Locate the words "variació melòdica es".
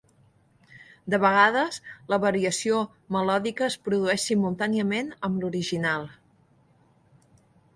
2.23-3.77